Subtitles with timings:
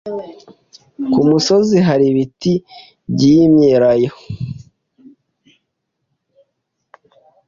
[1.11, 2.53] Ku musozi hari ibiti
[3.13, 4.11] by'imyelayo?